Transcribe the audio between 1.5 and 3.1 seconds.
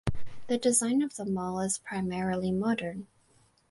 is primarily modern.